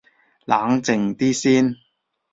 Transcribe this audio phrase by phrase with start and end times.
[0.45, 1.75] 冷靜啲先